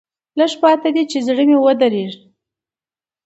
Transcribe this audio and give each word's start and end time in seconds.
لېږ 0.37 0.53
پاتې 0.61 0.89
دي 0.95 1.03
چې 1.11 1.17
زړه 1.27 1.43
مې 1.49 1.57
ودري. 1.59 2.05